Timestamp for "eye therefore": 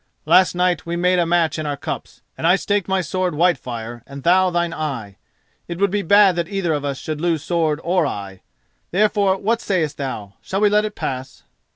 8.07-9.37